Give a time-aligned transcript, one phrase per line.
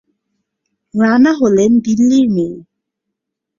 [0.93, 2.57] রানা হলেন দিল্লির মেয়ে।